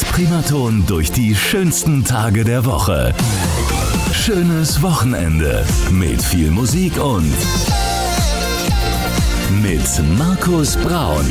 [0.00, 3.12] Mit Primaton durch die schönsten Tage der Woche.
[4.12, 7.32] Schönes Wochenende mit viel Musik und
[9.60, 11.26] mit Markus Braun.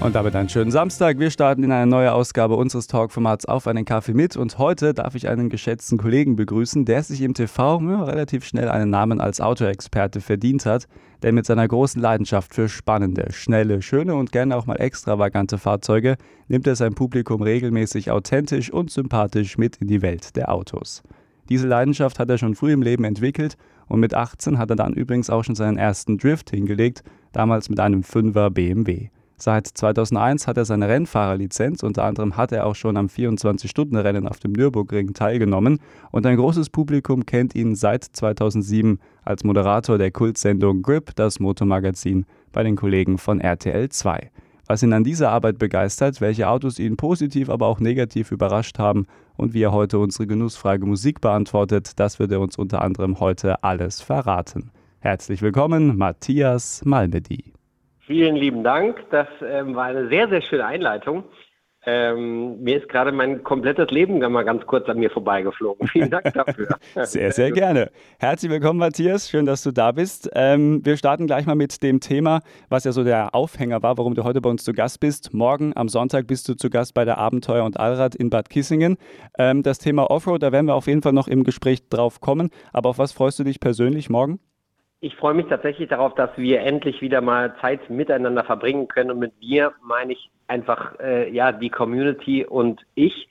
[0.00, 1.18] Und damit einen schönen Samstag.
[1.18, 4.36] Wir starten in eine neue Ausgabe unseres Talkformats auf einen Kaffee mit.
[4.36, 8.68] Und heute darf ich einen geschätzten Kollegen begrüßen, der sich im TV ja, relativ schnell
[8.68, 10.88] einen Namen als Autoexperte verdient hat.
[11.22, 16.16] Denn mit seiner großen Leidenschaft für spannende, schnelle, schöne und gerne auch mal extravagante Fahrzeuge
[16.48, 21.02] nimmt er sein Publikum regelmäßig authentisch und sympathisch mit in die Welt der Autos.
[21.48, 23.56] Diese Leidenschaft hat er schon früh im Leben entwickelt
[23.88, 27.02] und mit 18 hat er dann übrigens auch schon seinen ersten Drift hingelegt,
[27.32, 29.08] damals mit einem 5er BMW.
[29.42, 34.38] Seit 2001 hat er seine Rennfahrerlizenz, unter anderem hat er auch schon am 24-Stunden-Rennen auf
[34.38, 40.82] dem Nürburgring teilgenommen und ein großes Publikum kennt ihn seit 2007 als Moderator der Kultsendung
[40.82, 44.30] Grip, das Motormagazin, bei den Kollegen von RTL 2.
[44.66, 49.06] Was ihn an dieser Arbeit begeistert, welche Autos ihn positiv, aber auch negativ überrascht haben
[49.38, 53.64] und wie er heute unsere genussfrage Musik beantwortet, das wird er uns unter anderem heute
[53.64, 54.70] alles verraten.
[54.98, 57.54] Herzlich willkommen, Matthias Malmedy.
[58.10, 59.08] Vielen lieben Dank.
[59.12, 61.22] Das ähm, war eine sehr, sehr schöne Einleitung.
[61.86, 65.86] Ähm, mir ist gerade mein komplettes Leben mal ganz kurz an mir vorbeigeflogen.
[65.86, 66.76] Vielen Dank dafür.
[67.04, 67.92] sehr, sehr gerne.
[68.18, 69.30] Herzlich willkommen, Matthias.
[69.30, 70.28] Schön, dass du da bist.
[70.34, 74.16] Ähm, wir starten gleich mal mit dem Thema, was ja so der Aufhänger war, warum
[74.16, 75.32] du heute bei uns zu Gast bist.
[75.32, 78.96] Morgen am Sonntag bist du zu Gast bei der Abenteuer und Allrad in Bad Kissingen.
[79.38, 82.50] Ähm, das Thema Offroad, da werden wir auf jeden Fall noch im Gespräch drauf kommen.
[82.72, 84.40] Aber auf was freust du dich persönlich morgen?
[85.02, 89.10] Ich freue mich tatsächlich darauf, dass wir endlich wieder mal Zeit miteinander verbringen können.
[89.10, 93.28] Und mit mir meine ich einfach äh, ja die Community und ich,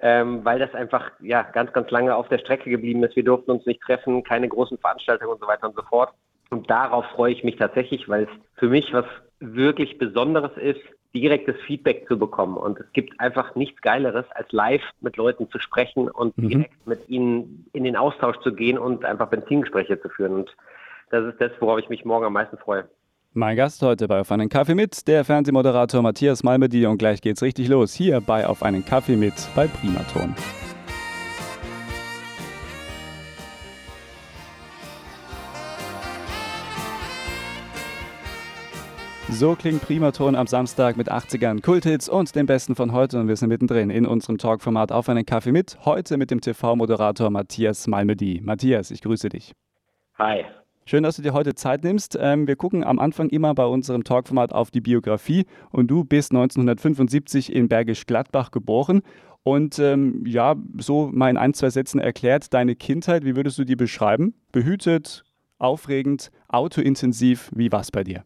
[0.00, 3.16] ähm, weil das einfach ja ganz, ganz lange auf der Strecke geblieben ist.
[3.16, 6.12] Wir durften uns nicht treffen, keine großen Veranstaltungen und so weiter und so fort.
[6.50, 9.06] Und darauf freue ich mich tatsächlich, weil es für mich was
[9.40, 10.80] wirklich Besonderes ist,
[11.14, 12.56] direktes Feedback zu bekommen.
[12.58, 16.48] Und es gibt einfach nichts Geileres, als live mit Leuten zu sprechen und mhm.
[16.48, 20.34] direkt mit ihnen in den Austausch zu gehen und einfach Benzingespräche zu führen.
[20.34, 20.56] Und
[21.10, 22.88] das ist das, worauf ich mich morgen am meisten freue.
[23.34, 27.42] Mein Gast heute bei Auf einen Kaffee mit, der Fernsehmoderator Matthias Malmedy und gleich geht's
[27.42, 30.34] richtig los hier bei Auf einen Kaffee mit bei Primaton.
[39.30, 43.36] So klingt Primaton am Samstag mit 80ern, Kulthits und den Besten von heute und wir
[43.36, 48.40] sind mittendrin in unserem Talkformat Auf einen Kaffee mit, heute mit dem TV-Moderator Matthias Malmedy.
[48.42, 49.52] Matthias, ich grüße dich.
[50.18, 50.46] Hi.
[50.88, 52.16] Schön, dass du dir heute Zeit nimmst.
[52.18, 56.32] Ähm, wir gucken am Anfang immer bei unserem Talkformat auf die Biografie und du bist
[56.32, 59.02] 1975 in Bergisch Gladbach geboren.
[59.42, 63.64] Und ähm, ja, so mal in ein, zwei Sätzen erklärt, deine Kindheit, wie würdest du
[63.64, 64.32] die beschreiben?
[64.50, 65.24] Behütet,
[65.58, 68.24] aufregend, autointensiv, wie war es bei dir?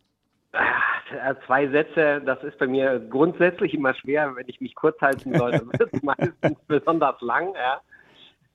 [0.53, 5.37] Ah, zwei Sätze, das ist bei mir grundsätzlich immer schwer, wenn ich mich kurz halten
[5.37, 7.55] soll, dann wird es meistens besonders lang.
[7.55, 7.81] Ja.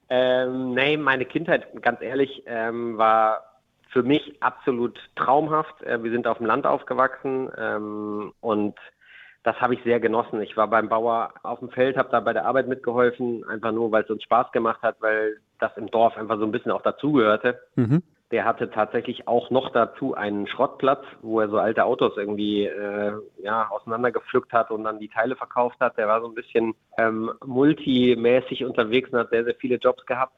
[0.09, 3.43] Ähm, nee, meine Kindheit, ganz ehrlich, ähm, war
[3.89, 5.81] für mich absolut traumhaft.
[5.83, 8.75] Äh, wir sind auf dem Land aufgewachsen ähm, und
[9.47, 10.41] das habe ich sehr genossen.
[10.41, 13.91] Ich war beim Bauer auf dem Feld, habe da bei der Arbeit mitgeholfen, einfach nur,
[13.93, 16.81] weil es uns Spaß gemacht hat, weil das im Dorf einfach so ein bisschen auch
[16.81, 17.57] dazugehörte.
[17.75, 18.03] Mhm.
[18.31, 23.13] Der hatte tatsächlich auch noch dazu einen Schrottplatz, wo er so alte Autos irgendwie äh,
[23.41, 25.97] ja, auseinandergepflückt hat und dann die Teile verkauft hat.
[25.97, 30.33] Der war so ein bisschen ähm, multimäßig unterwegs und hat sehr, sehr viele Jobs gehabt.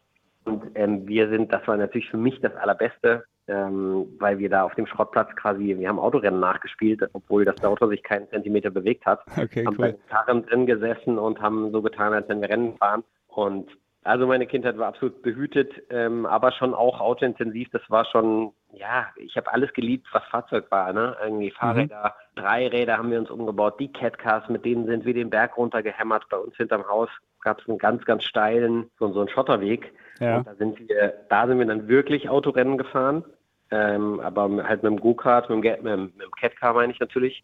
[0.46, 4.64] Und ähm, wir sind, das war natürlich für mich das Allerbeste, ähm, weil wir da
[4.64, 9.06] auf dem Schrottplatz quasi, wir haben Autorennen nachgespielt, obwohl das Auto sich keinen Zentimeter bewegt
[9.06, 9.22] hat.
[9.38, 9.98] Okay, haben cool.
[10.08, 13.04] da Karren drin gesessen und haben so getan, als wenn wir Rennen fahren.
[13.28, 13.70] Und
[14.04, 17.70] also meine Kindheit war absolut behütet, ähm, aber schon auch autointensiv.
[17.72, 20.94] Das war schon, ja, ich habe alles geliebt, was Fahrzeug war.
[20.94, 21.16] Ne?
[21.22, 22.42] Irgendwie Fahrräder, mhm.
[22.42, 26.26] drei Räder haben wir uns umgebaut, die Catcars, mit denen sind wir den Berg runtergehämmert.
[26.30, 27.10] Bei uns hinterm Haus
[27.42, 29.92] gab es einen ganz, ganz steilen, so, so einen Schotterweg.
[30.20, 30.44] Ja.
[30.44, 33.24] Da sind wir, da sind wir dann wirklich Autorennen gefahren
[33.72, 37.44] ähm, aber halt mit dem Go-Kart, mit, dem, mit, mit dem Catcar meine ich natürlich.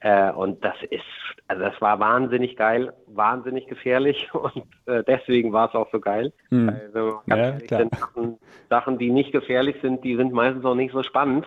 [0.00, 1.02] Äh, und das ist,
[1.48, 6.32] also das war wahnsinnig geil, wahnsinnig gefährlich und äh, deswegen war es auch so geil.
[6.50, 6.68] Mhm.
[6.68, 8.38] Also ganz ja, sind Sachen,
[8.68, 11.46] Sachen, die nicht gefährlich sind, die sind meistens auch nicht so spannend.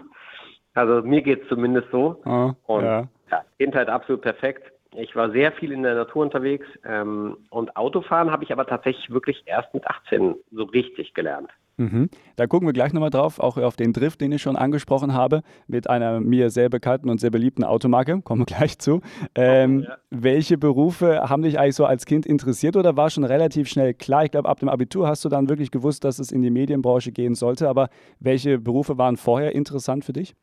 [0.73, 2.21] Also mir geht es zumindest so.
[2.25, 3.07] Oh, und ja.
[3.31, 4.71] ja, Kindheit absolut perfekt.
[4.95, 9.11] Ich war sehr viel in der Natur unterwegs ähm, und Autofahren habe ich aber tatsächlich
[9.11, 11.51] wirklich erst mit 18 so richtig gelernt.
[11.79, 12.09] Mhm.
[12.35, 15.41] Da gucken wir gleich nochmal drauf, auch auf den Drift, den ich schon angesprochen habe,
[15.67, 18.21] mit einer mir sehr bekannten und sehr beliebten Automarke.
[18.21, 19.01] Kommen wir gleich zu.
[19.33, 19.97] Ähm, ja.
[20.09, 24.25] Welche Berufe haben dich eigentlich so als Kind interessiert oder war schon relativ schnell klar?
[24.25, 27.13] Ich glaube, ab dem Abitur hast du dann wirklich gewusst, dass es in die Medienbranche
[27.13, 27.69] gehen sollte.
[27.69, 27.89] Aber
[28.19, 30.35] welche Berufe waren vorher interessant für dich?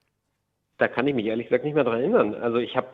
[0.78, 2.34] Da kann ich mich ehrlich gesagt nicht mehr dran erinnern.
[2.34, 2.88] Also ich habe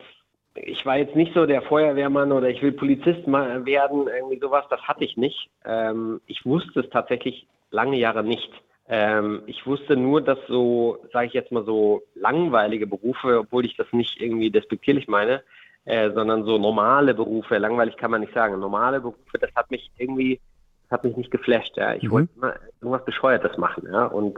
[0.55, 4.81] ich war jetzt nicht so der Feuerwehrmann oder ich will Polizist werden, irgendwie sowas, das
[4.81, 5.49] hatte ich nicht.
[5.65, 8.51] Ähm, ich wusste es tatsächlich lange Jahre nicht.
[8.87, 13.75] Ähm, ich wusste nur, dass so, sage ich jetzt mal so, langweilige Berufe, obwohl ich
[13.75, 15.43] das nicht irgendwie despektierlich meine,
[15.85, 19.91] äh, sondern so normale Berufe, langweilig kann man nicht sagen, normale Berufe, das hat mich
[19.97, 20.39] irgendwie,
[20.83, 21.75] das hat mich nicht geflasht.
[21.75, 21.93] Ja.
[21.95, 22.11] Ich mhm.
[22.11, 23.87] wollte immer irgendwas Bescheuertes machen.
[23.91, 24.05] Ja.
[24.05, 24.37] Und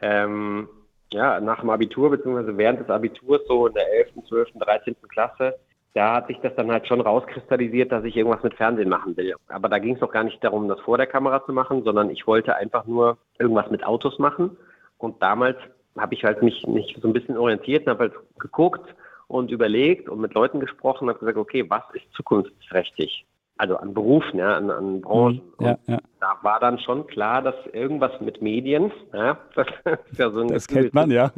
[0.00, 0.68] ähm,
[1.12, 4.96] ja, nach dem Abitur, beziehungsweise während des Abiturs, so in der 11., 12., 13.
[5.08, 5.54] Klasse,
[5.94, 9.34] da hat sich das dann halt schon rauskristallisiert, dass ich irgendwas mit Fernsehen machen will.
[9.48, 12.10] Aber da ging es noch gar nicht darum, das vor der Kamera zu machen, sondern
[12.10, 14.56] ich wollte einfach nur irgendwas mit Autos machen.
[14.96, 15.58] Und damals
[15.98, 18.94] habe ich halt mich nicht so ein bisschen orientiert und habe halt geguckt
[19.26, 23.26] und überlegt und mit Leuten gesprochen und habe gesagt, okay, was ist zukunftsträchtig?
[23.58, 25.40] also an Berufen, ja, an, an Branchen.
[25.60, 25.66] Mhm.
[25.66, 25.98] Ja, ja.
[26.18, 29.66] Da war dann schon klar, dass irgendwas mit Medien, ja, das
[30.10, 31.30] ist ja so ein Das kennt man, ja.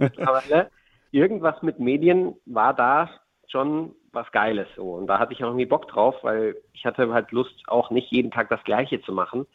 [1.11, 3.11] irgendwas mit Medien war da
[3.55, 4.95] schon was Geiles so.
[4.95, 8.11] Und da hatte ich auch irgendwie Bock drauf, weil ich hatte halt Lust, auch nicht
[8.11, 9.47] jeden Tag das Gleiche zu machen.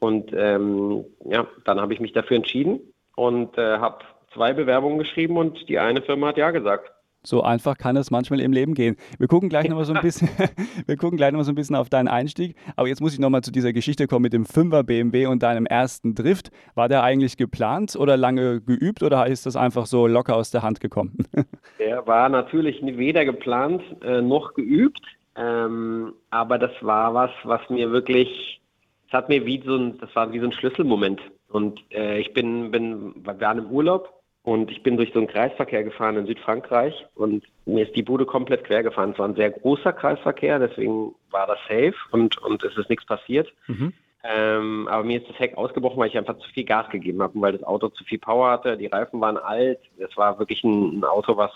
[0.00, 2.80] Und ähm, ja, dann habe ich mich dafür entschieden
[3.14, 4.04] und äh, habe
[4.34, 6.90] zwei Bewerbungen geschrieben und die eine Firma hat ja gesagt.
[7.26, 8.96] So einfach kann es manchmal im Leben gehen.
[9.18, 10.28] Wir gucken gleich noch mal so ein bisschen,
[10.86, 12.54] wir gucken gleich noch mal so ein bisschen auf deinen Einstieg.
[12.76, 15.42] Aber jetzt muss ich noch mal zu dieser Geschichte kommen mit dem 5er BMW und
[15.42, 16.52] deinem ersten Drift.
[16.76, 20.62] War der eigentlich geplant oder lange geübt oder ist das einfach so locker aus der
[20.62, 21.16] Hand gekommen?
[21.80, 25.00] Der war natürlich weder geplant äh, noch geübt.
[25.36, 28.60] Ähm, aber das war was, was mir wirklich,
[29.08, 31.20] es hat mir wie so ein, das war wie so ein Schlüsselmoment.
[31.48, 34.15] Und äh, ich bin, bin, wir waren im Urlaub
[34.46, 38.26] und ich bin durch so einen Kreisverkehr gefahren in Südfrankreich und mir ist die Bude
[38.26, 39.10] komplett quer gefahren.
[39.10, 43.04] Es war ein sehr großer Kreisverkehr, deswegen war das safe und, und es ist nichts
[43.04, 43.52] passiert.
[43.66, 43.92] Mhm.
[44.22, 47.32] Ähm, aber mir ist das Heck ausgebrochen, weil ich einfach zu viel Gas gegeben habe
[47.34, 48.76] und weil das Auto zu viel Power hatte.
[48.76, 49.80] Die Reifen waren alt.
[49.98, 51.50] Es war wirklich ein, ein Auto, was,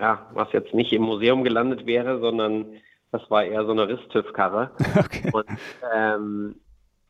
[0.00, 2.66] ja, was jetzt nicht im Museum gelandet wäre, sondern
[3.12, 4.72] das war eher so eine Risttüff-Karre.
[4.98, 5.30] Okay.
[5.32, 5.46] Und
[5.94, 6.56] ähm,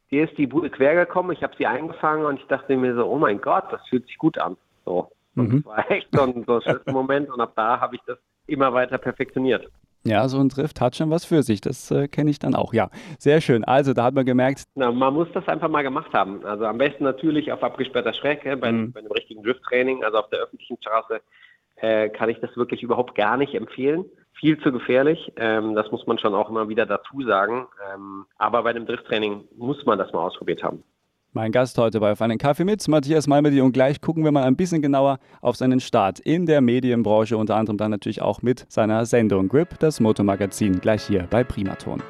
[0.08, 3.06] hier ist die Bude quer gekommen, ich habe sie eingefangen und ich dachte mir so,
[3.06, 4.58] oh mein Gott, das fühlt sich gut an.
[4.84, 5.10] So.
[5.34, 5.62] Mhm.
[5.64, 8.72] das war echt so ein, so ein Moment und ab da habe ich das immer
[8.72, 9.68] weiter perfektioniert.
[10.04, 11.60] Ja, so ein Drift hat schon was für sich.
[11.60, 12.74] Das äh, kenne ich dann auch.
[12.74, 13.64] Ja, sehr schön.
[13.64, 14.64] Also, da hat man gemerkt.
[14.74, 16.44] Na, man muss das einfach mal gemacht haben.
[16.44, 18.92] Also, am besten natürlich auf abgesperrter Strecke, bei, mhm.
[18.92, 21.20] bei einem richtigen Drifttraining, also auf der öffentlichen Straße,
[21.76, 24.04] äh, kann ich das wirklich überhaupt gar nicht empfehlen.
[24.32, 25.32] Viel zu gefährlich.
[25.36, 27.68] Ähm, das muss man schon auch immer wieder dazu sagen.
[27.94, 30.82] Ähm, aber bei einem Drifttraining muss man das mal ausprobiert haben.
[31.34, 33.62] Mein Gast heute bei Auf einen Kaffee mit, Matthias Malmedy.
[33.62, 37.56] Und gleich gucken wir mal ein bisschen genauer auf seinen Start in der Medienbranche, unter
[37.56, 42.02] anderem dann natürlich auch mit seiner Sendung Grip, das Motormagazin, gleich hier bei Primaton.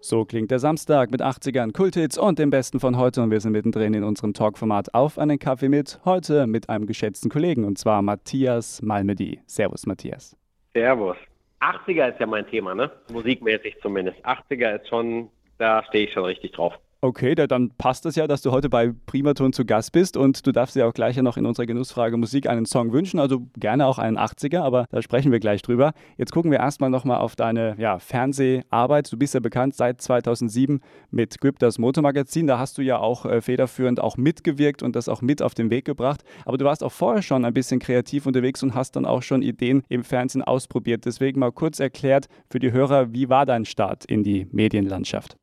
[0.00, 3.20] So klingt der Samstag mit 80ern, Kulthits und dem Besten von heute.
[3.20, 5.98] Und wir sind mittendrin in unserem Talkformat Auf einen Kaffee mit.
[6.04, 9.40] Heute mit einem geschätzten Kollegen und zwar Matthias Malmedy.
[9.46, 10.36] Servus, Matthias.
[10.72, 11.16] Servus.
[11.60, 12.90] 80er ist ja mein Thema, ne?
[13.12, 14.24] Musikmäßig zumindest.
[14.24, 16.78] 80er ist schon, da stehe ich schon richtig drauf.
[17.02, 20.52] Okay, dann passt es ja, dass du heute bei Primaton zu Gast bist und du
[20.52, 23.98] darfst dir auch gleich noch in unserer Genussfrage Musik einen Song wünschen, also gerne auch
[23.98, 25.94] einen 80er, aber da sprechen wir gleich drüber.
[26.18, 29.10] Jetzt gucken wir erstmal nochmal auf deine ja, Fernseharbeit.
[29.10, 32.46] Du bist ja bekannt seit 2007 mit Grip, das Motormagazin.
[32.46, 35.70] Da hast du ja auch äh, federführend auch mitgewirkt und das auch mit auf den
[35.70, 36.22] Weg gebracht.
[36.44, 39.40] Aber du warst auch vorher schon ein bisschen kreativ unterwegs und hast dann auch schon
[39.40, 41.06] Ideen im Fernsehen ausprobiert.
[41.06, 45.38] Deswegen mal kurz erklärt für die Hörer, wie war dein Start in die Medienlandschaft?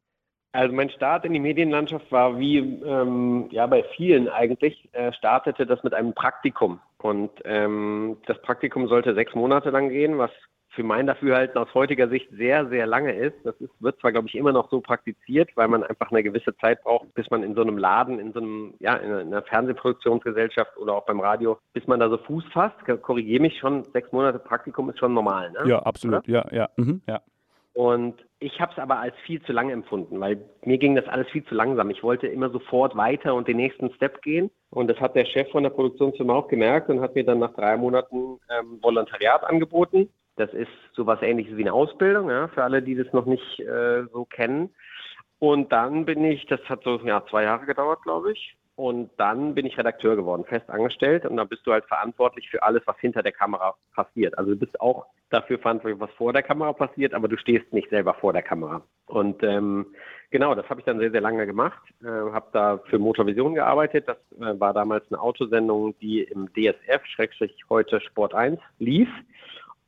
[0.58, 5.68] Also mein Start in die Medienlandschaft war wie ähm, ja bei vielen eigentlich, äh, startete
[5.68, 6.80] das mit einem Praktikum.
[6.98, 10.32] Und ähm, das Praktikum sollte sechs Monate lang gehen, was
[10.70, 13.36] für mein Dafürhalten aus heutiger Sicht sehr, sehr lange ist.
[13.44, 16.58] Das ist, wird zwar, glaube ich, immer noch so praktiziert, weil man einfach eine gewisse
[16.58, 20.76] Zeit braucht, bis man in so einem Laden, in so einem, ja, in einer Fernsehproduktionsgesellschaft
[20.78, 22.78] oder auch beim Radio, bis man da so Fuß fasst.
[23.04, 25.70] Korrigiere mich schon, sechs Monate Praktikum ist schon normal, ne?
[25.70, 26.34] Ja, absolut, oder?
[26.34, 27.22] ja, ja, mhm, ja.
[27.76, 31.28] Und ich habe es aber als viel zu lang empfunden, weil mir ging das alles
[31.30, 31.90] viel zu langsam.
[31.90, 34.52] Ich wollte immer sofort weiter und den nächsten Step gehen.
[34.70, 37.54] Und das hat der Chef von der Produktionsfirma auch gemerkt und hat mir dann nach
[37.54, 40.10] drei Monaten ähm, Volontariat angeboten.
[40.36, 44.04] Das ist sowas ähnliches wie eine Ausbildung, ja, für alle, die das noch nicht äh,
[44.14, 44.70] so kennen.
[45.40, 48.57] Und dann bin ich, das hat so ja, zwei Jahre gedauert, glaube ich.
[48.78, 51.26] Und dann bin ich Redakteur geworden, fest angestellt.
[51.26, 54.38] Und dann bist du halt verantwortlich für alles, was hinter der Kamera passiert.
[54.38, 57.90] Also du bist auch dafür verantwortlich, was vor der Kamera passiert, aber du stehst nicht
[57.90, 58.84] selber vor der Kamera.
[59.08, 59.88] Und ähm,
[60.30, 61.82] genau, das habe ich dann sehr, sehr lange gemacht.
[62.04, 64.08] Äh, habe da für Motorvision gearbeitet.
[64.08, 69.10] Das äh, war damals eine Autosendung, die im DSF, Schrägstrich heute Sport 1, lief.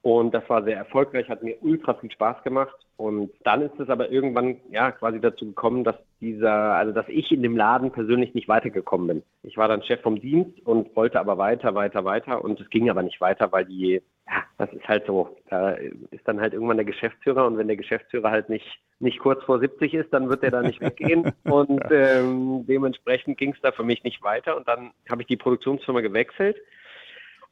[0.01, 2.75] Und das war sehr erfolgreich, hat mir ultra viel Spaß gemacht.
[2.95, 7.31] Und dann ist es aber irgendwann ja quasi dazu gekommen, dass dieser, also dass ich
[7.31, 9.23] in dem Laden persönlich nicht weitergekommen bin.
[9.43, 12.89] Ich war dann Chef vom Dienst und wollte aber weiter, weiter, weiter und es ging
[12.89, 15.37] aber nicht weiter, weil die, ja, das ist halt so.
[15.49, 18.67] Da ist dann halt irgendwann der Geschäftsführer und wenn der Geschäftsführer halt nicht,
[18.99, 21.31] nicht kurz vor 70 ist, dann wird der da nicht weggehen.
[21.45, 24.57] Und ähm, dementsprechend ging es da für mich nicht weiter.
[24.57, 26.57] Und dann habe ich die Produktionsfirma gewechselt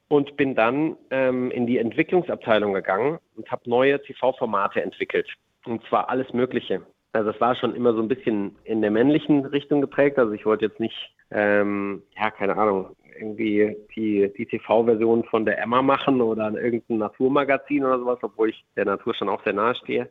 [0.09, 5.27] und bin dann ähm, in die Entwicklungsabteilung gegangen und habe neue TV-Formate entwickelt.
[5.65, 6.81] Und zwar alles Mögliche.
[7.13, 10.17] Also es war schon immer so ein bisschen in der männlichen Richtung geprägt.
[10.19, 10.95] Also ich wollte jetzt nicht,
[11.31, 17.83] ähm, ja, keine Ahnung, irgendwie die, die TV-Version von der Emma machen oder irgendein Naturmagazin
[17.83, 20.09] oder sowas, obwohl ich der Natur schon auch sehr nahe stehe.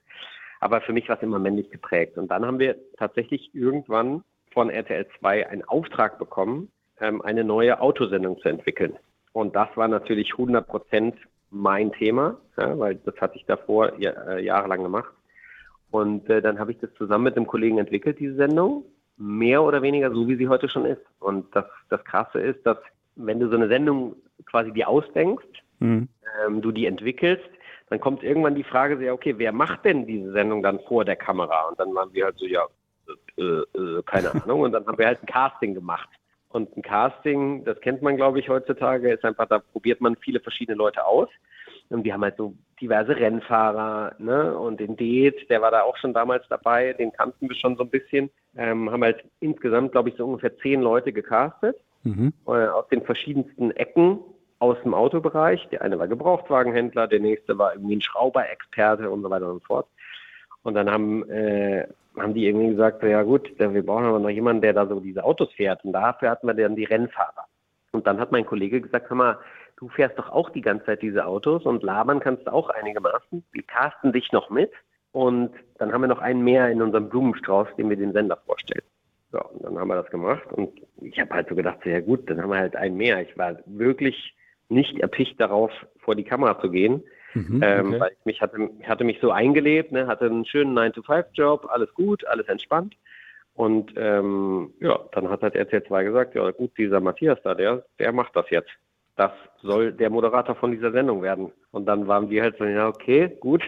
[0.61, 2.19] Aber für mich war es immer männlich geprägt.
[2.19, 7.81] Und dann haben wir tatsächlich irgendwann von RTL 2 einen Auftrag bekommen, ähm, eine neue
[7.81, 8.99] Autosendung zu entwickeln.
[9.37, 11.15] Und das war natürlich 100 Prozent
[11.51, 15.13] mein Thema, ja, weil das hatte ich davor äh, jahrelang gemacht.
[15.91, 18.87] Und äh, dann habe ich das zusammen mit einem Kollegen entwickelt, diese Sendung,
[19.19, 21.03] mehr oder weniger so, wie sie heute schon ist.
[21.19, 22.79] Und das, das Krasse ist, dass
[23.15, 24.17] wenn du so eine Sendung
[24.47, 26.09] quasi dir ausdenkst, mhm.
[26.47, 27.45] ähm, du die entwickelst,
[27.91, 31.17] dann kommt irgendwann die Frage, ja, okay, wer macht denn diese Sendung dann vor der
[31.17, 31.69] Kamera?
[31.69, 32.65] Und dann waren wir halt so, ja,
[33.37, 34.63] äh, äh, keine Ahnung.
[34.63, 36.09] Und dann haben wir halt ein Casting gemacht.
[36.57, 40.41] Und ein Casting, das kennt man, glaube ich, heutzutage, ist einfach, da probiert man viele
[40.41, 41.29] verschiedene Leute aus.
[41.91, 44.59] Und wir haben halt so diverse Rennfahrer, ne?
[44.59, 47.83] Und den Date, der war da auch schon damals dabei, den kannten wir schon so
[47.83, 48.31] ein bisschen.
[48.57, 52.33] Ähm, haben halt insgesamt, glaube ich, so ungefähr zehn Leute gecastet mhm.
[52.47, 54.21] äh, aus den verschiedensten Ecken
[54.59, 55.69] aus dem Autobereich.
[55.69, 59.67] Der eine war Gebrauchtwagenhändler, der nächste war irgendwie ein Schrauberexperte und so weiter und so
[59.67, 59.89] fort.
[60.63, 61.87] Und dann haben, äh,
[62.17, 65.25] haben die irgendwie gesagt, ja gut, wir brauchen aber noch jemanden, der da so diese
[65.25, 65.85] Autos fährt.
[65.85, 67.47] Und dafür hatten wir dann die Rennfahrer.
[67.93, 69.39] Und dann hat mein Kollege gesagt, hör mal,
[69.77, 73.45] du fährst doch auch die ganze Zeit diese Autos und labern kannst du auch einigermaßen.
[73.53, 74.73] Wir casten dich noch mit.
[75.13, 78.85] Und dann haben wir noch einen mehr in unserem Blumenstrauß, den wir den Sender vorstellen.
[79.33, 80.47] So, und dann haben wir das gemacht.
[80.53, 83.23] Und ich habe halt so gedacht, so, ja gut, dann haben wir halt einen mehr.
[83.23, 84.37] Ich war wirklich
[84.69, 87.03] nicht erpicht darauf, vor die Kamera zu gehen.
[87.37, 88.01] Mhm, ähm, okay.
[88.01, 92.27] weil ich mich hatte, hatte mich so eingelebt, ne, hatte einen schönen 9-to-5-Job, alles gut,
[92.27, 92.97] alles entspannt.
[93.53, 97.85] Und ähm, ja, dann hat halt RTL 2 gesagt, ja gut, dieser Matthias da, der,
[97.99, 98.71] der macht das jetzt.
[99.17, 101.53] Das soll der Moderator von dieser Sendung werden.
[101.73, 103.63] Und dann waren wir halt so, ja, okay, gut,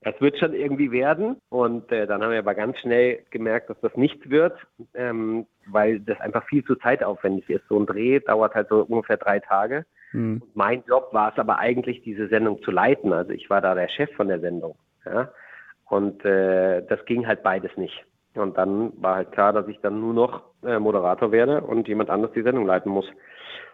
[0.00, 1.36] das wird schon irgendwie werden.
[1.50, 4.54] Und äh, dann haben wir aber ganz schnell gemerkt, dass das nichts wird,
[4.94, 7.68] ähm, weil das einfach viel zu zeitaufwendig ist.
[7.68, 9.84] So ein Dreh dauert halt so ungefähr drei Tage.
[10.12, 10.42] Mhm.
[10.54, 13.12] mein Job war es aber eigentlich, diese Sendung zu leiten.
[13.12, 14.76] Also ich war da der Chef von der Sendung.
[15.04, 15.30] Ja?
[15.88, 18.04] Und äh, das ging halt beides nicht.
[18.34, 22.10] Und dann war halt klar, dass ich dann nur noch äh, Moderator werde und jemand
[22.10, 23.06] anders die Sendung leiten muss.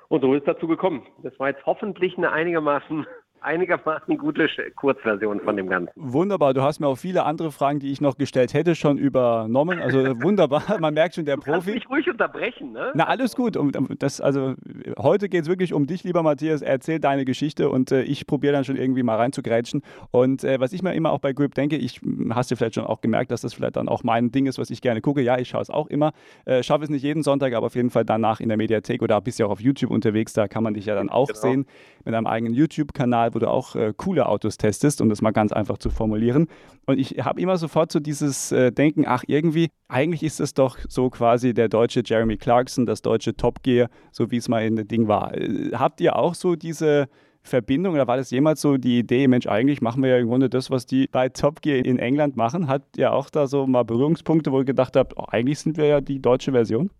[0.08, 1.06] Und so ist dazu gekommen.
[1.22, 3.06] Das war jetzt hoffentlich eine einigermaßen
[3.40, 5.92] einigermaßen gute Kurzversion von dem Ganzen.
[5.96, 9.80] Wunderbar, du hast mir auch viele andere Fragen, die ich noch gestellt hätte, schon übernommen.
[9.80, 11.72] Also wunderbar, man merkt schon, der du Profi.
[11.72, 12.92] mich ruhig unterbrechen, ne?
[12.94, 13.58] Na, alles gut.
[13.98, 14.54] Das, also,
[14.98, 16.62] heute geht es wirklich um dich, lieber Matthias.
[16.62, 19.82] Erzähl deine Geschichte und äh, ich probiere dann schon irgendwie mal reinzugrätschen.
[20.10, 22.00] Und äh, was ich mir immer auch bei Grip denke, ich
[22.30, 24.70] hast du vielleicht schon auch gemerkt, dass das vielleicht dann auch mein Ding ist, was
[24.70, 25.22] ich gerne gucke.
[25.22, 26.12] Ja, ich schaue es auch immer.
[26.44, 29.20] Äh, Schaffe es nicht jeden Sonntag, aber auf jeden Fall danach in der Mediathek oder
[29.20, 30.32] bist ja auch auf YouTube unterwegs.
[30.32, 31.40] Da kann man dich ja dann auch genau.
[31.40, 31.66] sehen
[32.04, 35.52] mit einem eigenen YouTube-Kanal wo du auch äh, coole Autos testest, um das mal ganz
[35.52, 36.48] einfach zu formulieren.
[36.86, 40.78] Und ich habe immer sofort so dieses äh, Denken, ach irgendwie, eigentlich ist es doch
[40.88, 44.76] so quasi der deutsche Jeremy Clarkson, das deutsche Top Gear, so wie es mal in
[44.76, 45.34] dem Ding war.
[45.34, 47.08] Äh, habt ihr auch so diese
[47.46, 50.50] Verbindung oder war das jemals so die Idee, Mensch, eigentlich machen wir ja im Grunde
[50.50, 52.68] das, was die bei Top Gear in England machen?
[52.68, 55.86] Hat ihr auch da so mal Berührungspunkte, wo ihr gedacht habt, oh, eigentlich sind wir
[55.86, 56.90] ja die deutsche Version?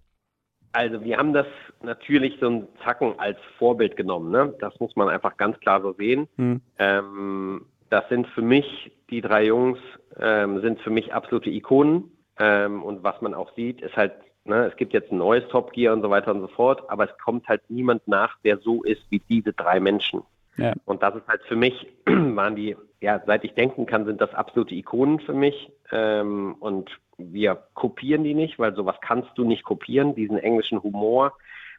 [0.76, 1.46] Also wir haben das
[1.82, 4.30] natürlich so ein Zacken als Vorbild genommen.
[4.30, 4.54] Ne?
[4.60, 6.28] Das muss man einfach ganz klar so sehen.
[6.36, 6.60] Hm.
[6.78, 9.78] Ähm, das sind für mich, die drei Jungs,
[10.20, 12.12] ähm, sind für mich absolute Ikonen.
[12.38, 14.12] Ähm, und was man auch sieht, ist halt,
[14.44, 17.04] ne, es gibt jetzt ein neues Top Gear und so weiter und so fort, aber
[17.04, 20.20] es kommt halt niemand nach, der so ist wie diese drei Menschen.
[20.58, 20.74] Ja.
[20.84, 24.34] Und das ist halt für mich, waren die, ja, seit ich denken kann, sind das
[24.34, 25.70] absolute Ikonen für mich.
[25.92, 31.32] Ähm, und wir kopieren die nicht, weil sowas kannst du nicht kopieren, diesen englischen Humor.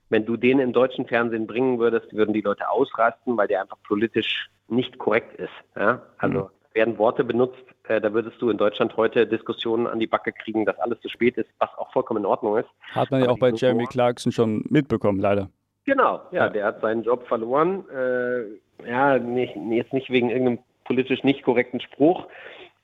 [0.10, 3.78] Wenn du den im deutschen Fernsehen bringen würdest, würden die Leute ausrasten, weil der einfach
[3.84, 5.52] politisch nicht korrekt ist.
[5.76, 6.04] Ja?
[6.18, 6.50] Also mhm.
[6.74, 10.66] werden Worte benutzt, äh, da würdest du in Deutschland heute Diskussionen an die Backe kriegen,
[10.66, 12.70] dass alles zu spät ist, was auch vollkommen in Ordnung ist.
[12.92, 15.50] Hat man ja auch bei Jeremy Humor, Clarkson schon mitbekommen, leider.
[15.86, 17.86] Genau, ja, ja, der hat seinen Job verloren.
[17.90, 22.28] Äh, ja, nicht, jetzt nicht wegen irgendeinem politisch nicht korrekten Spruch,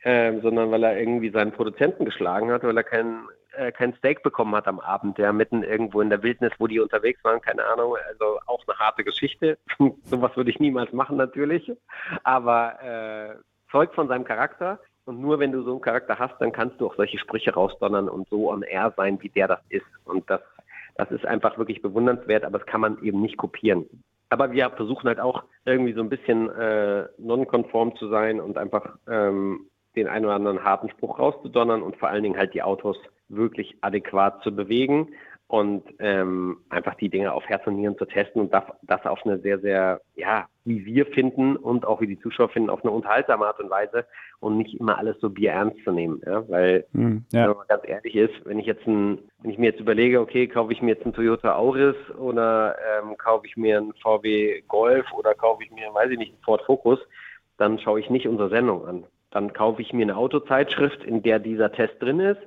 [0.03, 4.23] ähm, sondern weil er irgendwie seinen Produzenten geschlagen hat, weil er keinen äh, kein Steak
[4.23, 7.65] bekommen hat am Abend, ja, mitten irgendwo in der Wildnis, wo die unterwegs waren, keine
[7.65, 7.95] Ahnung.
[8.07, 9.57] Also auch eine harte Geschichte.
[10.03, 11.71] Sowas würde ich niemals machen natürlich.
[12.23, 13.35] Aber äh,
[13.71, 14.79] zeugt von seinem Charakter.
[15.05, 18.07] Und nur wenn du so einen Charakter hast, dann kannst du auch solche Sprüche rausdonnern
[18.09, 19.85] und so on air sein, wie der das ist.
[20.05, 20.41] Und das,
[20.95, 23.85] das ist einfach wirklich bewundernswert, aber das kann man eben nicht kopieren.
[24.33, 28.97] Aber wir versuchen halt auch irgendwie so ein bisschen äh, nonkonform zu sein und einfach
[29.07, 32.97] ähm, den einen oder anderen harten Spruch rauszudonnern und vor allen Dingen halt die Autos
[33.29, 35.09] wirklich adäquat zu bewegen
[35.53, 39.23] und ähm, einfach die Dinge auf Herz und Nieren zu testen und das, das auf
[39.23, 42.89] eine sehr, sehr, ja, wie wir finden und auch wie die Zuschauer finden, auf eine
[42.89, 44.07] unterhaltsame Art und Weise
[44.39, 46.23] und nicht immer alles so bierernst zu nehmen.
[46.25, 46.49] Ja?
[46.49, 47.49] Weil, mm, ja.
[47.49, 50.47] wenn man ganz ehrlich ist, wenn ich jetzt ein, wenn ich mir jetzt überlege, okay,
[50.47, 55.05] kaufe ich mir jetzt einen Toyota Auris oder ähm, kaufe ich mir einen VW Golf
[55.13, 56.97] oder kaufe ich mir, weiß ich nicht, einen Ford Focus,
[57.57, 59.03] dann schaue ich nicht unsere Sendung an.
[59.29, 62.41] Dann kaufe ich mir eine Autozeitschrift, in der dieser Test drin ist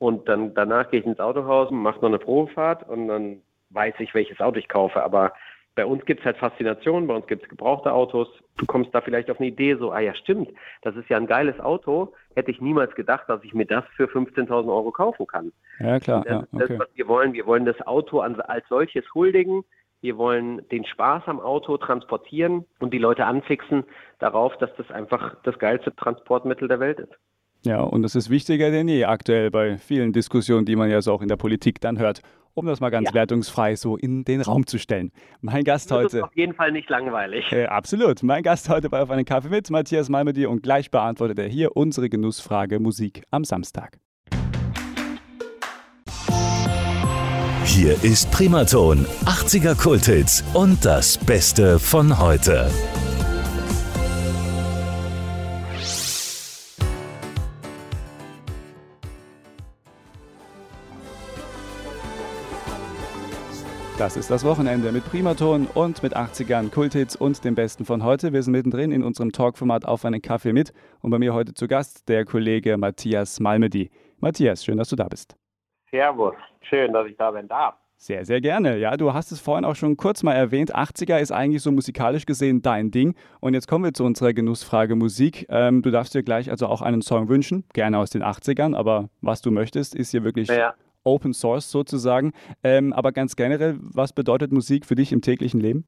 [0.00, 4.14] und dann danach gehe ich ins Autohaus, mache noch eine Probefahrt und dann weiß ich,
[4.14, 5.02] welches Auto ich kaufe.
[5.02, 5.34] Aber
[5.74, 8.26] bei uns gibt es halt Faszination, bei uns gibt es gebrauchte Autos.
[8.56, 10.48] Du kommst da vielleicht auf eine Idee, so, ah ja, stimmt,
[10.80, 12.14] das ist ja ein geiles Auto.
[12.34, 15.52] Hätte ich niemals gedacht, dass ich mir das für 15.000 Euro kaufen kann.
[15.80, 16.24] Ja, klar.
[16.24, 16.66] Das, ja, okay.
[16.68, 17.34] das, was wir wollen.
[17.34, 19.64] Wir wollen das Auto als solches huldigen.
[20.00, 23.84] Wir wollen den Spaß am Auto transportieren und die Leute anfixen
[24.18, 27.12] darauf, dass das einfach das geilste Transportmittel der Welt ist.
[27.64, 31.12] Ja, und das ist wichtiger denn je aktuell bei vielen Diskussionen, die man ja so
[31.12, 32.22] auch in der Politik dann hört,
[32.54, 33.14] um das mal ganz ja.
[33.14, 35.12] wertungsfrei so in den Raum zu stellen.
[35.40, 36.16] Mein Gast das heute.
[36.18, 37.52] Ist auf jeden Fall nicht langweilig.
[37.52, 38.22] Äh, absolut.
[38.22, 41.76] Mein Gast heute bei Auf einen Kaffee mit Matthias Malmedy und gleich beantwortet er hier
[41.76, 43.98] unsere Genussfrage Musik am Samstag.
[47.64, 52.68] Hier ist Primaton, 80er Kulthits und das Beste von heute.
[64.00, 68.32] Das ist das Wochenende mit Primaton und mit 80ern, Kulthits und dem Besten von heute.
[68.32, 71.68] Wir sind mittendrin in unserem Talkformat auf einen Kaffee mit und bei mir heute zu
[71.68, 73.90] Gast der Kollege Matthias Malmedy.
[74.18, 75.36] Matthias, schön, dass du da bist.
[75.90, 77.74] Servus, schön, dass ich da bin darf.
[77.98, 78.78] Sehr, sehr gerne.
[78.78, 80.74] Ja, du hast es vorhin auch schon kurz mal erwähnt.
[80.74, 83.14] 80er ist eigentlich so musikalisch gesehen dein Ding.
[83.40, 85.44] Und jetzt kommen wir zu unserer Genussfrage Musik.
[85.50, 89.10] Ähm, du darfst dir gleich also auch einen Song wünschen, gerne aus den 80ern, aber
[89.20, 90.72] was du möchtest, ist hier wirklich ja.
[91.04, 92.32] Open Source sozusagen.
[92.62, 95.86] Ähm, aber ganz generell, was bedeutet Musik für dich im täglichen Leben?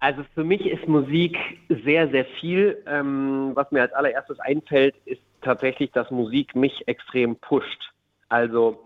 [0.00, 2.82] Also für mich ist Musik sehr, sehr viel.
[2.86, 7.90] Ähm, was mir als allererstes einfällt, ist tatsächlich, dass Musik mich extrem pusht.
[8.28, 8.84] Also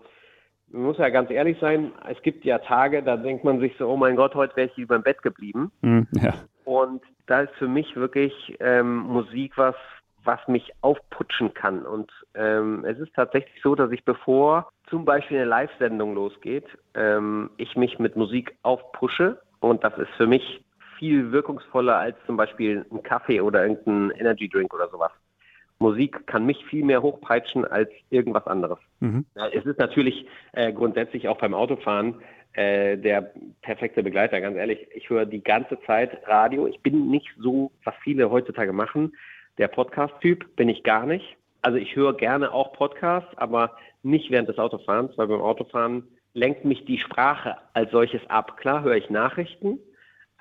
[0.71, 3.89] man muss ja ganz ehrlich sein, es gibt ja Tage, da denkt man sich so,
[3.89, 5.71] oh mein Gott, heute wäre ich über im Bett geblieben.
[5.81, 6.35] Mm, ja.
[6.65, 9.75] Und da ist für mich wirklich ähm, Musik was,
[10.23, 11.85] was mich aufputschen kann.
[11.85, 17.49] Und ähm, es ist tatsächlich so, dass ich bevor zum Beispiel eine Live-Sendung losgeht, ähm,
[17.57, 20.63] ich mich mit Musik aufpushe und das ist für mich
[20.97, 25.11] viel wirkungsvoller als zum Beispiel ein Kaffee oder irgendein Energy Drink oder sowas.
[25.79, 28.79] Musik kann mich viel mehr hochpeitschen als irgendwas anderes.
[28.99, 29.25] Mhm.
[29.53, 32.15] Es ist natürlich äh, grundsätzlich auch beim Autofahren
[32.53, 34.87] äh, der perfekte Begleiter, ganz ehrlich.
[34.93, 36.67] Ich höre die ganze Zeit Radio.
[36.67, 39.13] Ich bin nicht so, was viele heutzutage machen.
[39.59, 41.37] Der Podcast-Typ bin ich gar nicht.
[41.61, 46.63] Also ich höre gerne auch Podcasts, aber nicht während des Autofahrens, weil beim Autofahren lenkt
[46.63, 48.55] mich die Sprache als solches ab.
[48.55, 49.77] Klar höre ich Nachrichten,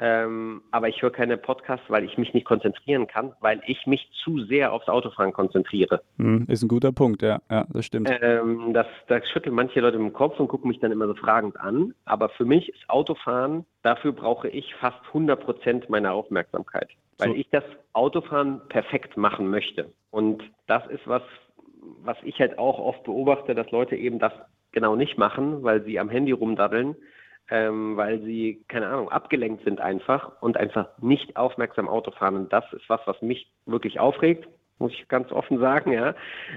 [0.00, 4.08] ähm, aber ich höre keine Podcasts, weil ich mich nicht konzentrieren kann, weil ich mich
[4.22, 6.02] zu sehr aufs Autofahren konzentriere.
[6.18, 8.08] Hm, ist ein guter Punkt, ja, ja das stimmt.
[8.20, 11.58] Ähm, das, das schütteln manche Leute im Kopf und gucken mich dann immer so fragend
[11.58, 11.94] an.
[12.04, 17.34] Aber für mich ist Autofahren, dafür brauche ich fast 100 Prozent meiner Aufmerksamkeit, weil so.
[17.34, 19.92] ich das Autofahren perfekt machen möchte.
[20.10, 21.22] Und das ist was,
[22.02, 24.32] was ich halt auch oft beobachte, dass Leute eben das
[24.70, 26.94] genau nicht machen, weil sie am Handy rumdaddeln,
[27.50, 32.36] ähm, weil sie, keine Ahnung, abgelenkt sind einfach und einfach nicht aufmerksam Auto fahren.
[32.36, 36.14] Und das ist was, was mich wirklich aufregt, muss ich ganz offen sagen, ja,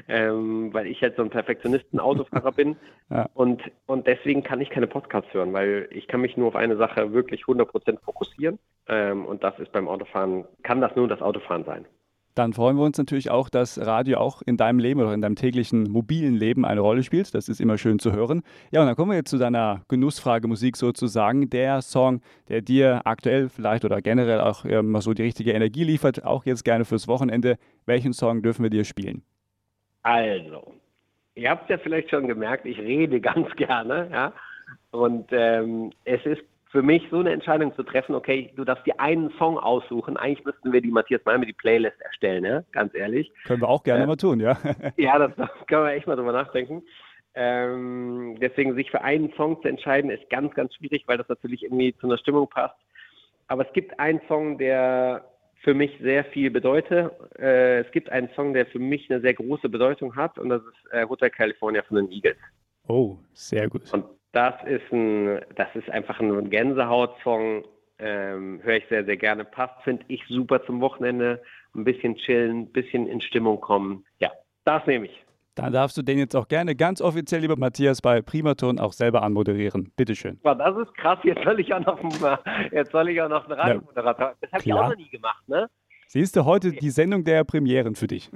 [0.08, 2.76] ähm, weil ich halt so ein Perfektionisten Autofahrer bin
[3.10, 3.28] ja.
[3.34, 6.78] und, und deswegen kann ich keine Podcasts hören, weil ich kann mich nur auf eine
[6.78, 11.66] Sache wirklich 100% fokussieren ähm, und das ist beim Autofahren, kann das nur das Autofahren
[11.66, 11.86] sein.
[12.36, 15.36] Dann freuen wir uns natürlich auch, dass Radio auch in deinem Leben oder in deinem
[15.36, 17.34] täglichen mobilen Leben eine Rolle spielt.
[17.36, 18.42] Das ist immer schön zu hören.
[18.72, 21.50] Ja, und dann kommen wir jetzt zu deiner Genussfrage Musik sozusagen.
[21.50, 26.24] Der Song, der dir aktuell vielleicht oder generell auch immer so die richtige Energie liefert,
[26.24, 27.58] auch jetzt gerne fürs Wochenende.
[27.86, 29.24] Welchen Song dürfen wir dir spielen?
[30.04, 30.74] Also,
[31.36, 34.34] ihr habt ja vielleicht schon gemerkt, ich rede ganz gerne, ja.
[34.92, 38.98] Und ähm, es ist für mich so eine Entscheidung zu treffen, okay, du darfst dir
[39.00, 40.16] einen Song aussuchen.
[40.16, 42.64] Eigentlich müssten wir die Matthias Malme die Playlist erstellen, ja?
[42.72, 43.32] ganz ehrlich.
[43.46, 44.58] Können wir auch gerne äh, mal tun, ja.
[44.98, 46.84] ja, das, das können wir echt mal drüber nachdenken.
[47.34, 51.64] Ähm, deswegen sich für einen Song zu entscheiden, ist ganz, ganz schwierig, weil das natürlich
[51.64, 52.76] irgendwie zu einer Stimmung passt.
[53.48, 55.26] Aber es gibt einen Song, der
[55.64, 57.12] für mich sehr viel bedeutet.
[57.38, 60.62] Äh, es gibt einen Song, der für mich eine sehr große Bedeutung hat und das
[60.62, 62.38] ist äh, Hotel California von den Eagles.
[62.88, 63.94] Oh, sehr gut.
[63.94, 67.64] Und das ist ein, das ist einfach ein Gänsehaut-Song.
[68.00, 69.46] Ähm, Höre ich sehr, sehr gerne.
[69.46, 71.42] Passt, finde ich super zum Wochenende.
[71.76, 74.06] Ein bisschen chillen, ein bisschen in Stimmung kommen.
[74.20, 74.32] Ja,
[74.66, 75.26] das nehme ich.
[75.56, 79.22] Dann darfst du den jetzt auch gerne ganz offiziell, lieber Matthias, bei Primaton auch selber
[79.22, 79.92] anmoderieren.
[79.98, 80.40] Bitteschön.
[80.44, 81.20] Das ist krass.
[81.24, 82.00] Jetzt soll ich auch noch,
[82.72, 84.36] jetzt soll ich auch noch einen Radiomoderator.
[84.40, 85.70] Das habe ich auch noch nie gemacht, ne?
[86.08, 88.30] Siehst du heute die Sendung der Premieren für dich?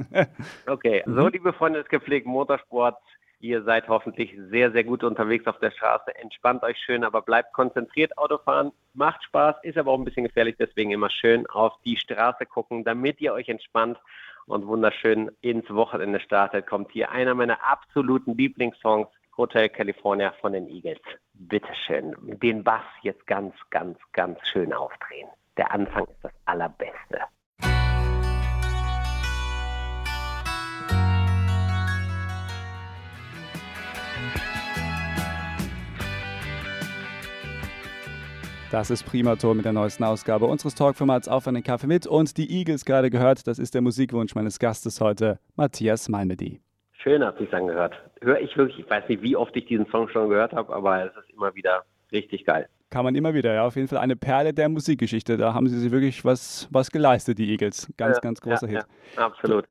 [0.66, 1.16] okay, mhm.
[1.16, 3.02] so liebe Freunde des gepflegten Motorsports,
[3.46, 6.16] Ihr seid hoffentlich sehr, sehr gut unterwegs auf der Straße.
[6.16, 8.72] Entspannt euch schön, aber bleibt konzentriert Autofahren.
[8.96, 12.84] Macht Spaß, ist aber auch ein bisschen gefährlich, deswegen immer schön auf die Straße gucken,
[12.84, 14.00] damit ihr euch entspannt
[14.48, 16.66] und wunderschön ins Wochenende startet.
[16.66, 21.02] Kommt hier einer meiner absoluten Lieblingssongs, Hotel California von den Eagles.
[21.36, 25.30] Bitteschön, den Bass jetzt ganz, ganz, ganz schön aufdrehen.
[25.56, 27.20] Der Anfang ist das Allerbeste.
[38.76, 42.60] Das ist Primaton mit der neuesten Ausgabe unseres Talkformats Auf einen Kaffee mit und die
[42.60, 43.48] Eagles gerade gehört.
[43.48, 46.60] Das ist der Musikwunsch meines Gastes heute, Matthias Malmedy.
[46.92, 47.94] Schön hat sich angehört.
[48.20, 51.06] Höre ich wirklich, ich weiß nicht, wie oft ich diesen Song schon gehört habe, aber
[51.06, 52.68] es ist immer wieder richtig geil.
[52.90, 53.66] Kann man immer wieder, ja.
[53.66, 55.38] Auf jeden Fall eine Perle der Musikgeschichte.
[55.38, 57.90] Da haben sie sich wirklich was, was geleistet, die Eagles.
[57.96, 58.88] Ganz, ja, ganz großer ja, Hit.
[59.16, 59.64] Ja, absolut.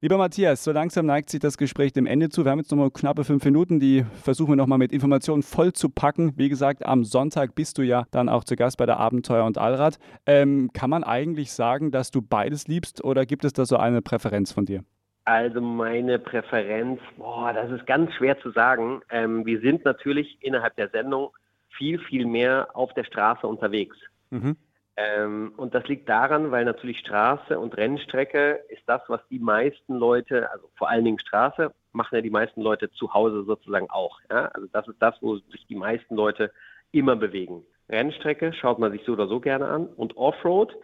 [0.00, 2.44] Lieber Matthias, so langsam neigt sich das Gespräch dem Ende zu.
[2.44, 5.42] Wir haben jetzt noch mal knappe fünf Minuten, die versuchen wir noch mal mit Informationen
[5.42, 6.34] voll zu packen.
[6.36, 9.58] Wie gesagt, am Sonntag bist du ja dann auch zu Gast bei der Abenteuer und
[9.58, 9.98] Allrad.
[10.24, 14.00] Ähm, kann man eigentlich sagen, dass du beides liebst oder gibt es da so eine
[14.00, 14.84] Präferenz von dir?
[15.24, 19.00] Also meine Präferenz, boah, das ist ganz schwer zu sagen.
[19.10, 21.30] Ähm, wir sind natürlich innerhalb der Sendung
[21.76, 23.96] viel, viel mehr auf der Straße unterwegs.
[24.30, 24.56] Mhm.
[25.00, 29.94] Ähm, und das liegt daran, weil natürlich Straße und Rennstrecke ist das, was die meisten
[29.94, 34.18] Leute, also vor allen Dingen Straße, machen ja die meisten Leute zu Hause sozusagen auch.
[34.28, 34.46] Ja?
[34.46, 36.50] Also das ist das, wo sich die meisten Leute
[36.90, 37.64] immer bewegen.
[37.88, 40.74] Rennstrecke schaut man sich so oder so gerne an und Offroad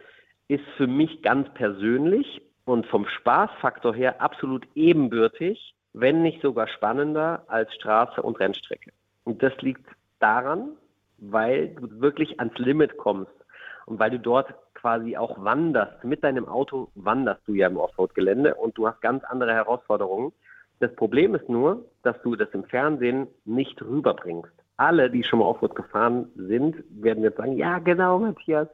[0.46, 7.42] ist für mich ganz persönlich und vom Spaßfaktor her absolut ebenbürtig, wenn nicht sogar spannender
[7.48, 8.92] als Straße und Rennstrecke.
[9.24, 9.84] Und das liegt
[10.20, 10.76] daran,
[11.18, 13.43] weil du wirklich ans Limit kommst
[13.86, 18.54] und weil du dort quasi auch wanderst, mit deinem Auto wanderst du ja im Offroad-Gelände
[18.54, 20.32] und du hast ganz andere Herausforderungen.
[20.80, 24.52] Das Problem ist nur, dass du das im Fernsehen nicht rüberbringst.
[24.76, 28.68] Alle, die schon mal Offroad gefahren sind, werden jetzt sagen, ja genau, Matthias,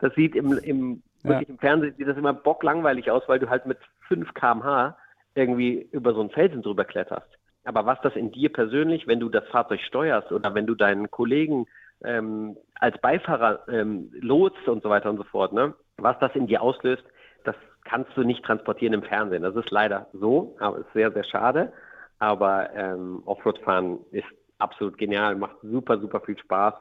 [0.00, 1.30] das sieht im, im, ja.
[1.30, 4.96] wirklich im Fernsehen sieht das immer bocklangweilig aus, weil du halt mit 5 kmh
[5.34, 7.28] irgendwie über so einen Felsen drüber kletterst.
[7.64, 11.10] Aber was das in dir persönlich, wenn du das Fahrzeug steuerst oder wenn du deinen
[11.10, 11.66] Kollegen
[12.02, 15.74] ähm, als Beifahrer ähm, lotst und so weiter und so fort, ne?
[15.96, 17.04] was das in dir auslöst,
[17.44, 17.54] das
[17.84, 19.42] kannst du nicht transportieren im Fernsehen.
[19.42, 21.72] Das ist leider so, aber ist sehr, sehr schade.
[22.18, 24.26] Aber ähm, Offroad-Fahren ist
[24.58, 26.74] absolut genial, macht super, super viel Spaß.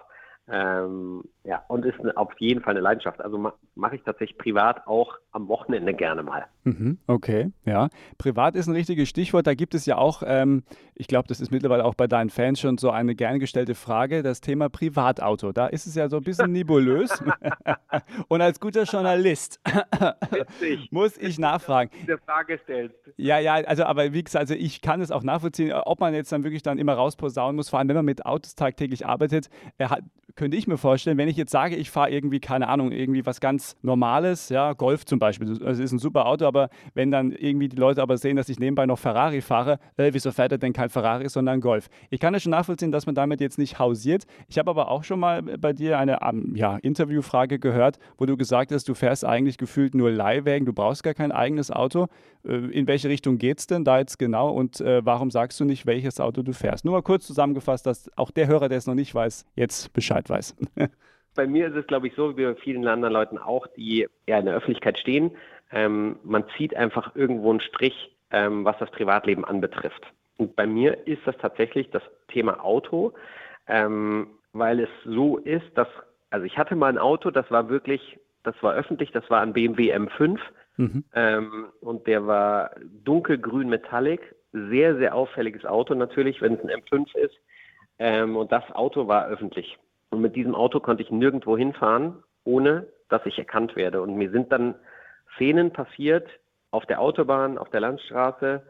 [0.47, 3.19] Ähm, ja, und ist auf jeden Fall eine Leidenschaft.
[3.21, 6.45] Also ma mache ich tatsächlich privat auch am Wochenende gerne mal.
[6.63, 7.89] Mhm, okay, ja.
[8.17, 9.47] Privat ist ein richtiges Stichwort.
[9.47, 10.63] Da gibt es ja auch, ähm,
[10.95, 14.23] ich glaube, das ist mittlerweile auch bei deinen Fans schon so eine gern gestellte Frage,
[14.23, 15.51] das Thema Privatauto.
[15.51, 17.21] Da ist es ja so ein bisschen nebulös.
[18.29, 19.59] und als guter Journalist
[20.91, 21.89] muss ich nachfragen.
[22.03, 22.95] Diese Frage stellst.
[23.17, 26.31] Ja, ja, also aber wie gesagt, also ich kann es auch nachvollziehen, ob man jetzt
[26.31, 29.49] dann wirklich dann immer rausposaunen muss, vor allem wenn man mit Autos tagtäglich arbeitet.
[29.77, 30.03] Er hat,
[30.35, 33.39] könnte ich mir vorstellen, wenn ich jetzt sage, ich fahre irgendwie, keine Ahnung, irgendwie was
[33.39, 37.69] ganz Normales, ja, Golf zum Beispiel, das ist ein super Auto, aber wenn dann irgendwie
[37.69, 40.73] die Leute aber sehen, dass ich nebenbei noch Ferrari fahre, äh, wieso fährt er denn
[40.73, 41.89] kein Ferrari, sondern Golf?
[42.09, 44.23] Ich kann es schon nachvollziehen, dass man damit jetzt nicht hausiert.
[44.47, 48.37] Ich habe aber auch schon mal bei dir eine um, ja, Interviewfrage gehört, wo du
[48.37, 52.07] gesagt hast, du fährst eigentlich gefühlt nur Leihwägen, du brauchst gar kein eigenes Auto.
[52.45, 55.65] Äh, in welche Richtung geht es denn da jetzt genau und äh, warum sagst du
[55.65, 56.85] nicht, welches Auto du fährst?
[56.85, 60.29] Nur mal kurz zusammengefasst, dass auch der Hörer, der es noch nicht weiß, jetzt Bescheid
[60.29, 60.55] weiß.
[61.35, 64.39] Bei mir ist es, glaube ich, so wie bei vielen anderen Leuten auch, die ja
[64.39, 65.31] in der Öffentlichkeit stehen.
[65.71, 70.05] Ähm, man zieht einfach irgendwo einen Strich, ähm, was das Privatleben anbetrifft.
[70.37, 73.13] Und bei mir ist das tatsächlich das Thema Auto,
[73.67, 75.87] ähm, weil es so ist, dass,
[76.29, 79.53] also ich hatte mal ein Auto, das war wirklich, das war öffentlich, das war ein
[79.53, 80.39] BMW M5
[80.77, 81.03] mhm.
[81.13, 82.71] ähm, und der war
[83.03, 87.35] dunkelgrün Metallic, sehr, sehr auffälliges Auto natürlich, wenn es ein M5 ist.
[87.99, 89.77] Ähm, und das Auto war öffentlich.
[90.13, 93.99] Und mit diesem Auto konnte ich nirgendwo hinfahren, ohne dass ich erkannt werde.
[94.03, 94.75] Und mir sind dann
[95.35, 96.27] Szenen passiert
[96.69, 98.61] auf der Autobahn, auf der Landstraße,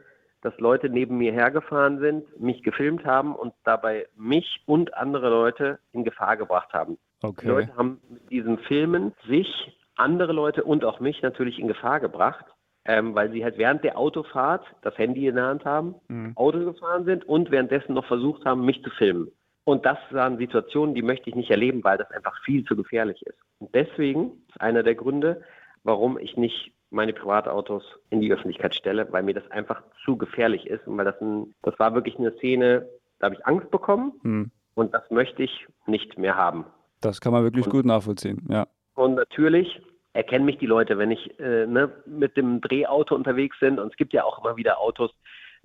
[0.41, 5.79] dass Leute neben mir hergefahren sind, mich gefilmt haben und dabei mich und andere Leute
[5.91, 6.97] in Gefahr gebracht haben.
[7.21, 7.41] Okay.
[7.41, 11.99] Die Leute haben mit diesen Filmen sich, andere Leute und auch mich natürlich in Gefahr
[11.99, 12.45] gebracht,
[12.85, 16.31] ähm, weil sie halt während der Autofahrt das Handy in der Hand haben, mhm.
[16.35, 19.29] Auto gefahren sind und währenddessen noch versucht haben, mich zu filmen.
[19.65, 23.25] Und das waren Situationen, die möchte ich nicht erleben, weil das einfach viel zu gefährlich
[23.25, 23.37] ist.
[23.59, 25.43] Und deswegen ist einer der Gründe,
[25.83, 30.67] warum ich nicht meine Privatautos in die Öffentlichkeit stelle, weil mir das einfach zu gefährlich
[30.67, 32.87] ist und weil das ein, das war wirklich eine Szene,
[33.19, 34.51] da habe ich Angst bekommen hm.
[34.75, 36.65] und das möchte ich nicht mehr haben.
[37.01, 38.67] Das kann man wirklich und, gut nachvollziehen, ja.
[38.95, 39.81] Und natürlich
[40.13, 43.97] erkennen mich die Leute, wenn ich äh, ne, mit dem Drehauto unterwegs bin und es
[43.97, 45.11] gibt ja auch immer wieder Autos,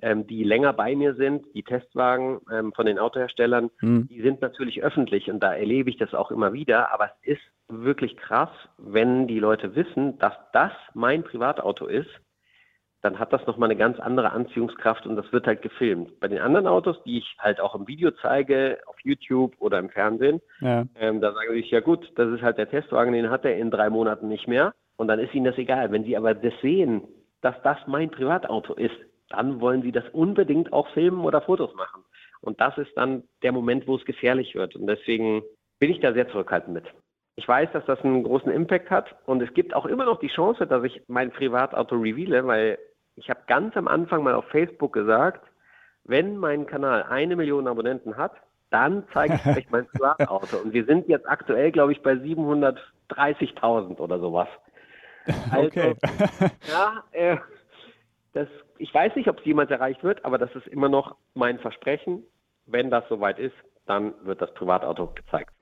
[0.02, 4.08] ähm, die länger bei mir sind, die Testwagen ähm, von den Autoherstellern, mhm.
[4.08, 6.92] die sind natürlich öffentlich und da erlebe ich das auch immer wieder.
[6.92, 12.10] Aber es ist wirklich krass, wenn die Leute wissen, dass das mein Privatauto ist,
[13.00, 16.18] dann hat das nochmal eine ganz andere Anziehungskraft und das wird halt gefilmt.
[16.18, 19.88] Bei den anderen Autos, die ich halt auch im Video zeige, auf YouTube oder im
[19.88, 20.84] Fernsehen, ja.
[20.96, 23.56] ähm, da sagen sie sich, ja gut, das ist halt der Testwagen, den hat er
[23.56, 24.74] in drei Monaten nicht mehr.
[24.96, 25.92] Und dann ist ihnen das egal.
[25.92, 27.02] Wenn sie aber das sehen,
[27.40, 28.96] dass das mein Privatauto ist,
[29.28, 32.04] dann wollen sie das unbedingt auch filmen oder Fotos machen.
[32.40, 34.76] Und das ist dann der Moment, wo es gefährlich wird.
[34.76, 35.42] Und deswegen
[35.78, 36.84] bin ich da sehr zurückhaltend mit.
[37.36, 40.28] Ich weiß, dass das einen großen Impact hat und es gibt auch immer noch die
[40.28, 42.78] Chance, dass ich mein Privatauto reveale, weil
[43.14, 45.48] ich habe ganz am Anfang mal auf Facebook gesagt,
[46.04, 48.32] wenn mein Kanal eine Million Abonnenten hat,
[48.70, 50.58] dann zeige ich euch mein Privatauto.
[50.58, 54.48] Und wir sind jetzt aktuell, glaube ich, bei 730.000 oder sowas.
[55.50, 55.94] Also, okay.
[56.72, 57.36] ja, äh,
[58.32, 61.58] das, ich weiß nicht, ob es jemals erreicht wird, aber das ist immer noch mein
[61.58, 62.22] Versprechen.
[62.66, 63.54] Wenn das soweit ist,
[63.86, 65.52] dann wird das Privatauto gezeigt.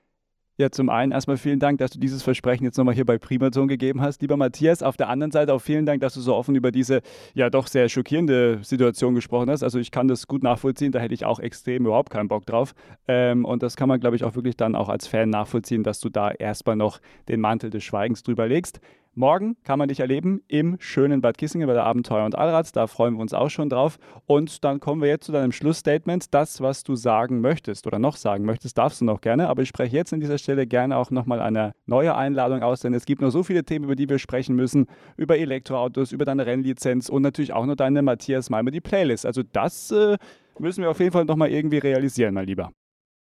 [0.59, 3.67] Ja, zum einen erstmal vielen Dank, dass du dieses Versprechen jetzt nochmal hier bei Primaton
[3.67, 4.81] gegeben hast, lieber Matthias.
[4.81, 7.01] Auf der anderen Seite auch vielen Dank, dass du so offen über diese
[7.35, 9.61] ja doch sehr schockierende Situation gesprochen hast.
[9.61, 12.73] Also ich kann das gut nachvollziehen, da hätte ich auch extrem überhaupt keinen Bock drauf.
[13.07, 15.99] Ähm, und das kann man, glaube ich, auch wirklich dann auch als Fan nachvollziehen, dass
[15.99, 18.81] du da erstmal noch den Mantel des Schweigens drüber legst.
[19.17, 22.75] Morgen kann man dich erleben im schönen Bad Kissingen bei der Abenteuer und Allrad.
[22.75, 23.97] Da freuen wir uns auch schon drauf.
[24.27, 26.35] Und dann kommen wir jetzt zu deinem Schlussstatement.
[26.35, 29.49] Das, was du sagen möchtest oder noch sagen möchtest, darfst du noch gerne.
[29.49, 32.93] Aber ich spreche jetzt an dieser Stelle gerne auch nochmal eine neue Einladung aus, denn
[32.93, 34.85] es gibt noch so viele Themen, über die wir sprechen müssen.
[35.15, 39.25] Über Elektroautos, über deine Rennlizenz und natürlich auch noch deine Matthias Malmer, die Playlist.
[39.25, 40.17] Also das äh,
[40.59, 42.71] müssen wir auf jeden Fall nochmal irgendwie realisieren, mein Lieber.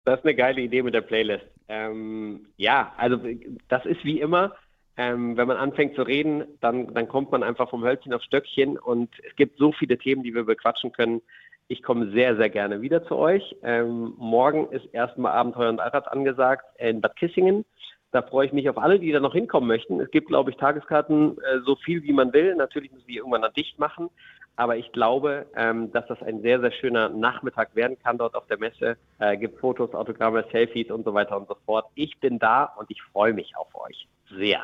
[0.04, 1.46] Das ist eine geile Idee mit der Playlist.
[1.68, 3.20] Ähm, ja, also
[3.68, 4.52] das ist wie immer
[4.98, 8.78] ähm, wenn man anfängt zu reden, dann, dann kommt man einfach vom Hölzchen auf Stöckchen
[8.78, 11.22] und es gibt so viele Themen, die wir bequatschen können.
[11.68, 13.56] Ich komme sehr, sehr gerne wieder zu euch.
[13.64, 17.66] Ähm, morgen ist erstmal Abenteuer und Allrad angesagt in Bad Kissingen.
[18.12, 20.00] Da freue ich mich auf alle, die da noch hinkommen möchten.
[20.00, 22.56] Es gibt, glaube ich, Tageskarten äh, so viel, wie man will.
[22.56, 24.10] Natürlich müssen die irgendwann dann dicht machen.
[24.56, 28.48] Aber ich glaube, ähm, dass das ein sehr, sehr schöner Nachmittag werden kann dort auf
[28.48, 28.96] der Messe.
[29.20, 31.88] Äh, gibt Fotos, Autogramme, Selfies und so weiter und so fort.
[31.96, 34.08] Ich bin da und ich freue mich auf euch.
[34.30, 34.62] Sehr.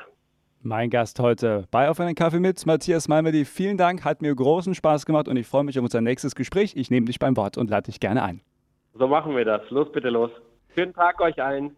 [0.63, 3.45] Mein Gast heute bei Auf einen Kaffee mit, Matthias Malmedy.
[3.45, 6.74] Vielen Dank, hat mir großen Spaß gemacht und ich freue mich auf unser nächstes Gespräch.
[6.76, 8.41] Ich nehme dich beim Wort und lade dich gerne ein.
[8.93, 9.67] So machen wir das.
[9.71, 10.30] Los, bitte los.
[10.76, 11.76] Schönen Tag euch allen.